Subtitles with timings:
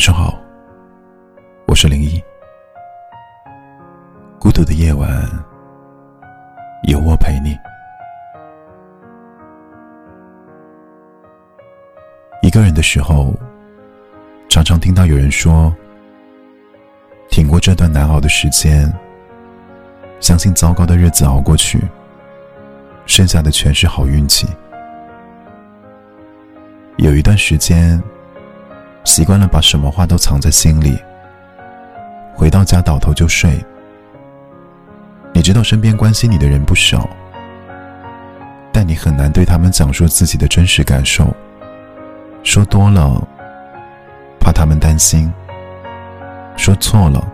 [0.00, 0.34] 晚上好，
[1.66, 2.18] 我是零一。
[4.38, 5.06] 孤独的夜晚，
[6.84, 7.54] 有我陪你。
[12.40, 13.34] 一个人的时候，
[14.48, 15.70] 常常听到有人说
[17.28, 18.90] ：“挺过这段难熬的时间，
[20.18, 21.78] 相信糟糕的日子熬过去，
[23.04, 24.48] 剩下的全是好运气。”
[26.96, 28.02] 有一段时间。
[29.04, 30.98] 习惯了把什么话都藏在心里，
[32.34, 33.58] 回到家倒头就睡。
[35.32, 37.08] 你知道身边关心你的人不少，
[38.72, 41.34] 但你很难对他们讲述自己的真实感受。
[42.42, 43.26] 说多了，
[44.38, 45.30] 怕他们担心；
[46.56, 47.26] 说错了，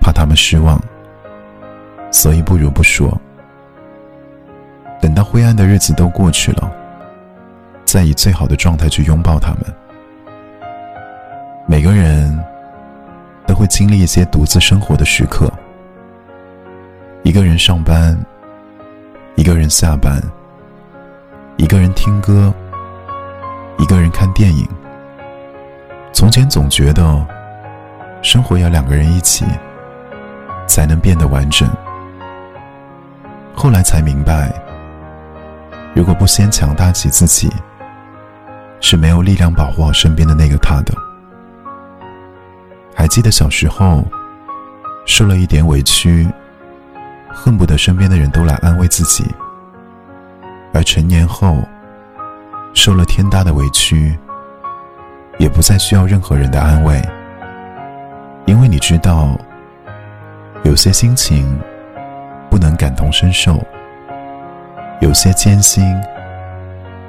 [0.00, 0.80] 怕他们失望。
[2.10, 3.20] 所以不如不说。
[5.00, 6.70] 等到灰暗的日子都过去了，
[7.84, 9.64] 再以最好的状态去拥抱他们。
[11.66, 12.38] 每个人
[13.46, 15.50] 都会经历一些独自生活的时刻，
[17.22, 18.18] 一个人上班，
[19.36, 20.20] 一个人下班，
[21.56, 22.52] 一个人听歌，
[23.78, 24.68] 一个人看电影。
[26.12, 27.26] 从前总觉得
[28.22, 29.46] 生活要两个人一起
[30.66, 31.68] 才能变得完整，
[33.54, 34.52] 后来才明白，
[35.94, 37.50] 如果不先强大起自己，
[38.80, 40.92] 是没有力量保护好身边的那个他的。
[43.02, 44.04] 还记得小时候，
[45.06, 46.24] 受了一点委屈，
[47.28, 49.24] 恨不得身边的人都来安慰自己；
[50.72, 51.58] 而成年后，
[52.74, 54.16] 受了天大的委屈，
[55.36, 57.02] 也不再需要任何人的安慰，
[58.46, 59.36] 因为你知道，
[60.62, 61.60] 有些心情
[62.48, 63.60] 不能感同身受，
[65.00, 65.84] 有些艰辛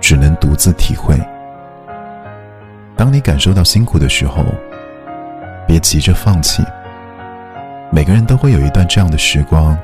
[0.02, 1.16] 只能独自体会。
[2.95, 4.44] 当你感受到辛苦的时候，
[5.67, 6.64] 别急着放弃。
[7.92, 9.77] 每个人都会有一段这样的时光，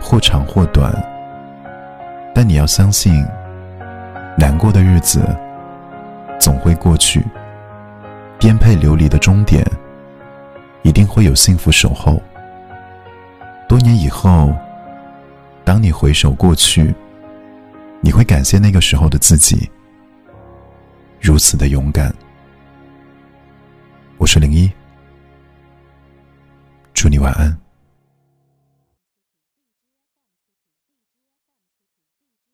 [0.00, 0.92] 或长或短。
[2.34, 3.24] 但你要相信，
[4.36, 5.24] 难过的日子
[6.38, 7.24] 总会过去。
[8.38, 9.64] 颠沛流离的终点，
[10.82, 12.22] 一定会有幸福守候。
[13.66, 14.52] 多年以后，
[15.64, 16.94] 当你回首过去，
[18.00, 19.70] 你会感谢那个时候的自己，
[21.20, 22.14] 如此的勇敢。
[24.26, 24.68] 我是零一，
[26.92, 27.65] 祝你晚安。